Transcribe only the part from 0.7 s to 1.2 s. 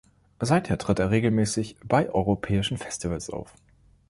tritt er